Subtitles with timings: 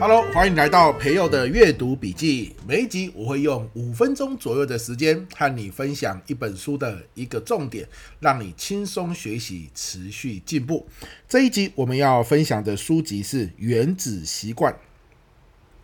[0.00, 2.56] Hello，欢迎来到培祐的阅读笔记。
[2.66, 7.86] 每一集我会用五分钟左右的时间和你分享一本书的一个重点，
[8.18, 10.88] 让你轻松学习，持续进步。
[11.28, 14.72] 这一集我们要分享的书籍是《原子习惯》。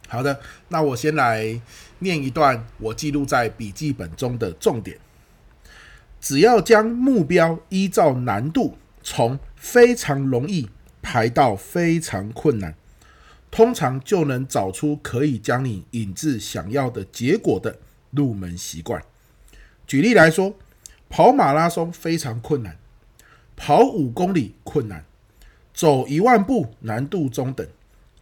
[0.08, 1.60] 好的，那我先来
[1.98, 4.98] 念一段我记录在笔记本中的重点。
[6.22, 10.70] 只要将目标依照难度从非常容易
[11.02, 12.74] 排到非常困难，
[13.50, 17.78] 通常就能找出可以将你引至想要的结果的
[18.10, 19.02] 入门习惯。
[19.86, 20.54] 举例来说，
[21.08, 22.76] 跑马拉松非常困难，
[23.56, 25.04] 跑五公里困难，
[25.72, 27.66] 走一万步难度中等，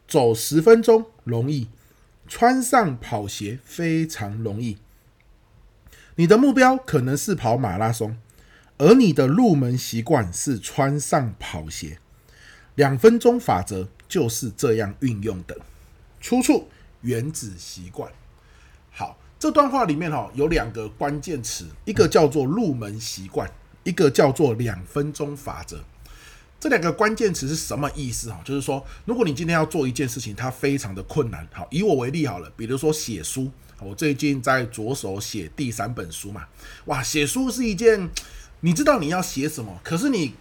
[0.06, 1.68] 走十分钟容易，
[2.28, 4.78] 穿上跑鞋非常容易。
[6.16, 8.16] 你的目标可能是跑马拉松，
[8.78, 11.98] 而你的入门习惯是穿上跑鞋。
[12.74, 15.56] 两分钟法则就是这样运用的。
[16.20, 16.52] 出处
[17.02, 18.10] 《原子习惯》。
[18.90, 23.50] 好，这段话里面哈有两个关键词，一个叫做入门习惯，
[23.82, 25.84] 一个叫做两分钟法则。
[26.60, 28.40] 这两个关键词是什么意思哈？
[28.44, 31.46] 就是说，如果你今天要做一件事情，它非常的困难。
[31.52, 33.50] 好，以我为例好了，比如说写书。
[33.80, 36.46] 我最近在着手写第三本书嘛，
[36.86, 38.08] 哇，写书是一件，
[38.60, 40.32] 你知道你要写什么，可是你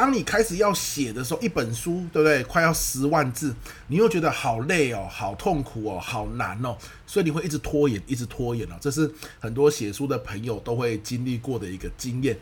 [0.00, 2.42] 当你开始要写的时候，一本书对不对？
[2.44, 3.54] 快要十万字，
[3.88, 6.74] 你又觉得好累哦，好痛苦哦，好难哦，
[7.06, 8.76] 所以你会一直拖延，一直拖延哦。
[8.80, 12.38] 这是很多写书的朋友都会经历过的一个经验。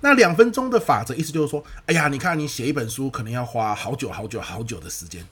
[0.00, 5.22] 那两分钟的法则，意思就是说，哎呀，你看你写一本书可能要花好久好久好久的时间。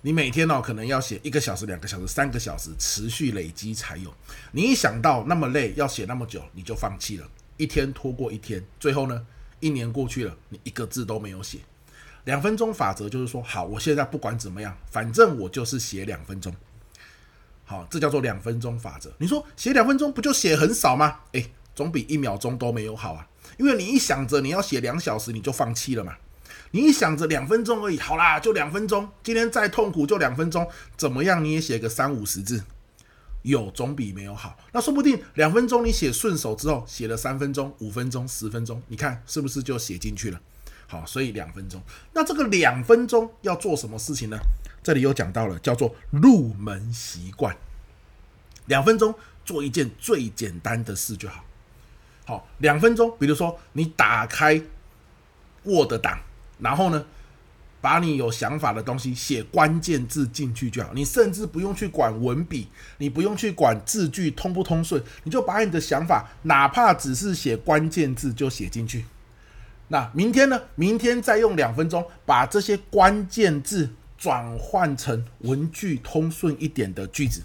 [0.00, 4.10] 你每天哦，可能要写一个小时、两个小时、三个小时，持续累积才有。
[4.52, 9.26] 你一想到那么累，要写那么久，你就放弃了，一天拖过一天，最后呢，
[9.60, 11.58] 一年过去了，你一个字都没有写。
[12.24, 16.54] 两分钟法则就是说，好，我现在不管怎么样，反正我就是写两分钟。
[17.64, 19.10] 好，这叫做两分钟法则。
[19.18, 21.20] 你说写两分钟不就写很少吗？
[21.32, 23.26] 诶，总比一秒钟都没有好啊。
[23.56, 26.14] 因为你一想着你要写两小时，你就放弃了嘛。
[26.72, 29.08] 你一想着两分钟而已，好啦，就两分钟。
[29.22, 31.44] 今天再痛苦就两分钟，怎么样？
[31.44, 32.62] 你也写个三五十字，
[33.42, 34.58] 有总比没有好。
[34.72, 40.40] 那说不定两分钟你写顺手之后，写了三分钟、五分钟、十分钟，你看是不是就写进去了？
[40.86, 41.80] 好，所以两分钟。
[42.12, 44.36] 那这个两分钟要做什么事情呢？
[44.82, 47.56] 这里又讲到了，叫做入门习惯。
[48.66, 49.14] 两分钟
[49.44, 51.44] 做一件最简单的事就好。
[52.24, 54.60] 好，两分钟，比如说你打开
[55.64, 56.18] Word 档。
[56.58, 57.06] 然后呢，
[57.80, 60.90] 把你有想法的东西写关键字进去就好。
[60.94, 62.68] 你甚至不用去管文笔，
[62.98, 69.04] 你不用去管字句通不通顺，你就把你的想法，哪怕只是写关键字就写进去。
[69.88, 70.60] 那明天呢？
[70.74, 77.42] 明天再用两分钟把这些关键字转换成文句通顺一点的句子。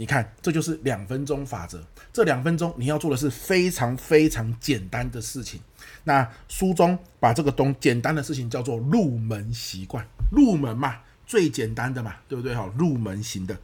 [0.00, 1.86] 你看，这就是两分钟法则。
[2.10, 5.60] 这两分钟你要做的是非常非常简单的事情。
[6.04, 10.02] 那书中把这个东简单的事情叫做入门习惯，
[10.32, 10.96] 入门嘛，
[11.26, 12.54] 最简单的嘛，对不对？
[12.54, 13.54] 好，入门型的，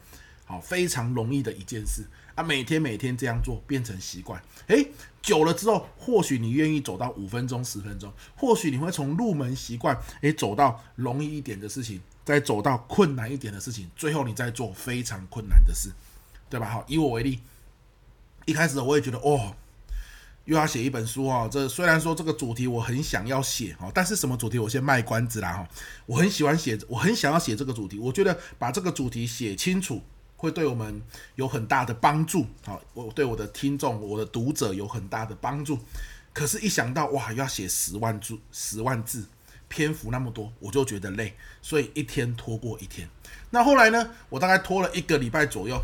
[0.45, 2.05] 好，非常容易的一件事
[2.35, 2.45] 啊。
[2.45, 4.39] 每天每天这样做，变成习惯。
[4.67, 4.87] 诶，
[5.23, 15.91] 久了之后，或许你愿意走到五分钟、十分钟，或许你会从入门习惯，诶，走到容易一点的事情，再走到困难一点的事情，最后你再做非常困难的事。
[16.49, 16.69] 对吧？
[16.69, 17.41] 好，以我为例，
[18.45, 19.55] 一开始我也觉得哦，
[20.45, 21.49] 又要写一本书哦。
[21.51, 25.69] 这虽然说这个主题我很想要写哦，但是什么主题我先卖关子啦哈。
[26.07, 27.99] 我很喜欢写，我很想要写这个主题。
[27.99, 30.01] 我觉得把这个主题写清楚，
[30.37, 31.03] 会对我们
[31.35, 32.47] 有很大的帮助。
[32.65, 35.79] 好，我对我的听众、我的读者有很大的帮助。
[36.33, 39.27] 可是，一想到哇，又要写十万字、十万字，
[39.69, 43.09] 篇幅那么多，我就觉得累，所以一天拖过一天。
[43.49, 44.11] 那后来呢？
[44.29, 45.81] 我大概拖了一个礼拜左右。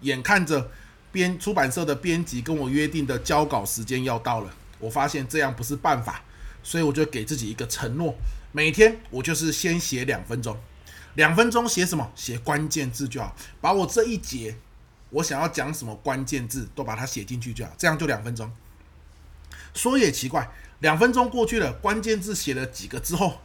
[0.00, 0.70] 眼看着
[1.10, 6.22] 编出版社的编辑跟我约定的交稿时间要到了，我发现这样不是办法，
[6.62, 8.14] 所以我就给自己一个承诺：
[8.52, 10.56] 每天我就是先写两分钟，
[11.14, 12.12] 两分钟写什么？
[12.14, 14.56] 写关键字就好，把我这一节
[15.10, 18.52] 我想要讲什么关键字都把它写进去就好，这样就两分钟。
[19.74, 20.48] 说也奇怪，
[20.80, 23.40] 两分钟过去了，关键字写了几个之后。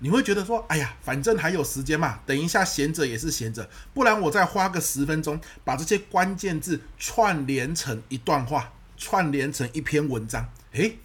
[0.00, 10.98] 你会觉得说，哎呀，反正还有时间嘛，等一下闲着也是闲着，不然我再花个十分钟，把这些关键字串联成一段话，串联成一篇文章，诶，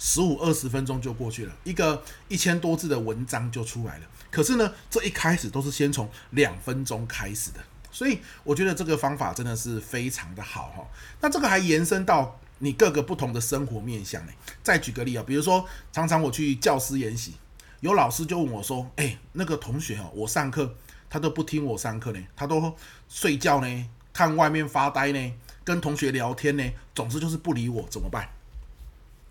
[0.00, 4.04] 十五二十分钟就过去了，一个一千多字的文章就出来了。
[4.32, 7.60] 可是呢，这一开始都是先从两分钟开始的，
[7.92, 10.84] 所以我觉得这个方法真的是非常的好哈。
[11.20, 14.32] 那这个还延伸到你各个不同的生活面向呢。
[14.62, 17.34] 再举个例啊，比如说常常我去教师研习。
[17.80, 20.74] 有老师就问我说：“哎，那个同学哦，我上课
[21.08, 22.74] 他都不听我上课呢，他都
[23.08, 25.32] 睡觉呢，看外面发呆呢，
[25.64, 28.28] 跟同学聊天呢，总之就是不理我，怎么办？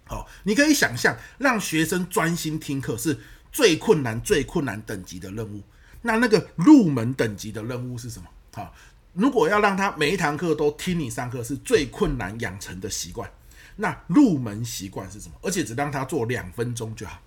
[0.06, 3.20] 好，你可以想象，让学生专心听课是
[3.52, 5.62] 最困难、最困难等级的任务。
[6.02, 8.28] 那那个入门等级的任务是什么？
[8.54, 8.74] 好，
[9.14, 13.30] 如果要让他每一堂课都听你上课，是最困难养成的习惯。
[13.76, 15.36] 那入门习惯是什么？
[15.44, 17.22] 而且只让他做两分钟就好。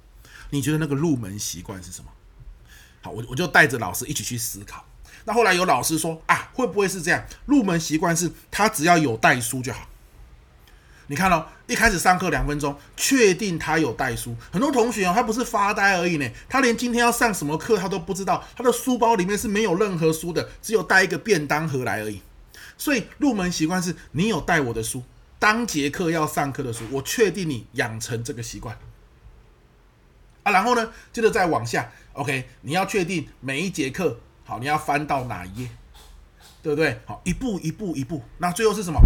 [0.52, 2.10] 你觉得那个入门习惯是什么？
[3.00, 4.84] 好，我我就带着老师一起去思考。
[5.24, 7.24] 那后来有老师说啊，会不会是这样？
[7.46, 9.88] 入门习惯是他只要有带书就好。
[11.06, 14.36] 你看哦，一开始上课两分钟，确定他有带书。
[14.50, 22.20] 很多同学哦，他不是发呆而已呢，他连今天要上什么课他都不知道，他的书包里面是没有任何书的，只有带一个便当盒来而已。
[22.76, 25.02] 所以入门习惯是你有带我的书，
[25.38, 28.76] 当节课要上课的书，我确定你养成这个习惯。
[30.42, 35.68] 啊，然后呢，接着再往下，OK，你要确定每一节课，好，你要翻到哪一页，
[36.62, 37.00] 对不对？
[37.06, 39.00] 好，一步一步一步，那最后是什么？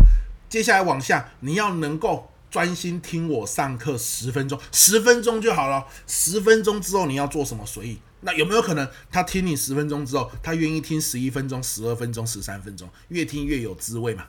[0.48, 5.86] 接下来往下，你要能够专心听我上课十分钟，十分钟就好了。
[6.06, 7.98] 十分钟之后你要做什么随意？
[8.22, 14.26] 那有没有可能他听你十分钟之后，他愿意听十一分钟、十二分钟、十三分钟，越听越有滋味嘛？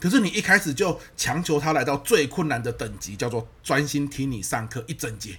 [0.00, 5.38] 可是你一开始就强求他来到最困难的等级，叫做专心听你上课一整节。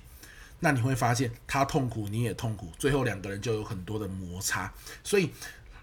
[0.62, 4.72] 那你会发现他痛苦，你也痛苦，最后两个人就有很多的摩擦。
[5.04, 5.30] 所以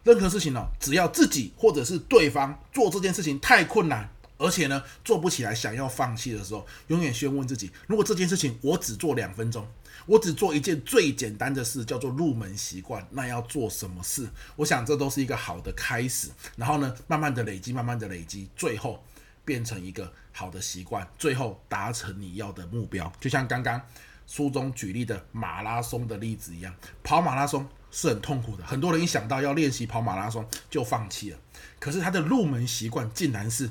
[0.04, 4.08] 任何事情呢，只要自己或者是对方做这件事情太困难，
[4.38, 9.66] 而且呢做不起来，想要放弃的时候，永远先问自己：如果这件事情我只做两分钟，
[10.04, 14.28] 我只做一件最简单的事，叫做入门习惯，那要做什么事？
[14.56, 16.28] 我想这都是一个好的开始。
[16.54, 19.02] 然后呢，慢慢的累积，慢慢的累积，最后
[19.44, 23.12] 变成一个好的习惯，最后达成你要的目标。
[23.18, 23.80] 就像刚刚。
[24.26, 31.38] 书中举例的马拉松的例子一样，跑马拉松是很痛苦的，很多人一想到要练习跑马拉松就放弃了。
[31.78, 33.70] 可是他的入门习惯竟然是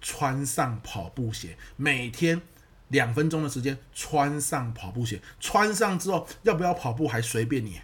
[0.00, 2.40] 穿上跑步鞋，每天
[2.88, 7.80] 两分钟的时间穿上跑步鞋，穿上之后要不要跑步还随便你。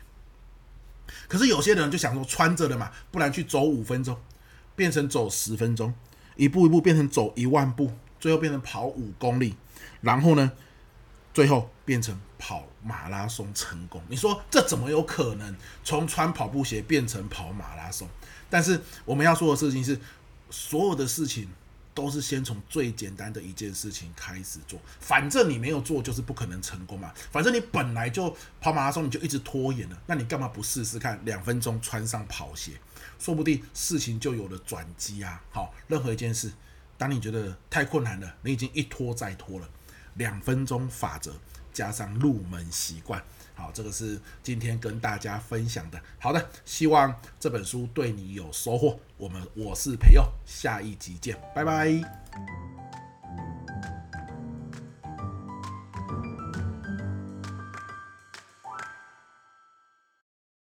[1.28, 4.16] 可是有些人就想说穿着的嘛，不然去走五分钟，
[4.74, 5.92] 变成走十分钟，
[6.36, 9.54] 一步一步变成走一万步，最后变成跑五公里，
[10.00, 10.52] 然后呢，
[11.34, 18.08] 最后变成跑马拉松成功，你说这怎么有可能从穿跑步鞋变成跑马拉松？
[18.50, 19.98] 但是我们要说的事情是，
[20.50, 21.48] 所有的事情
[21.94, 27.12] 都是先从最简单的一件事情开始做，反正你没有做就是不可能成功嘛。
[27.30, 32.72] 反正你本来就跑马拉松你就一直拖延了，那你干嘛不试试看两分钟穿上跑鞋，
[33.18, 35.42] 说不定事情就有了转机啊。
[35.50, 36.52] 好，任何一件事，
[36.98, 39.68] 当你觉得太困难了，你已经一拖再拖了。
[40.14, 41.32] 两分钟法则
[41.72, 43.22] 加上入门习惯，
[43.54, 46.00] 好，这个是今天跟大家分享的。
[46.18, 48.98] 好的，希望这本书对你有收获。
[49.16, 52.71] 我们我是培佑，下一集见，拜拜。